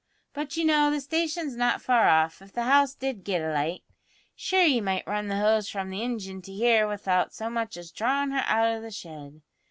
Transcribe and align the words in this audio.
But, 0.33 0.57
you 0.57 0.65
know, 0.65 0.89
the 0.89 0.99
station's 0.99 1.55
not 1.55 1.79
far 1.79 2.09
off, 2.09 2.41
if 2.41 2.51
the 2.51 2.63
house 2.63 2.95
did 2.95 3.23
git 3.23 3.39
alight. 3.43 3.83
Shure 4.35 4.63
ye 4.63 4.81
might 4.81 5.05
run 5.05 5.27
the 5.27 5.37
hose 5.37 5.69
from 5.69 5.91
the 5.91 6.01
ingin 6.01 6.41
to 6.41 6.51
here 6.51 6.87
without 6.87 7.35
so 7.35 7.51
much 7.51 7.77
as 7.77 7.91
drawin' 7.91 8.31
her 8.31 8.43
out 8.47 8.65
o' 8.75 8.81
the 8.81 8.89
shed. 8.89 9.43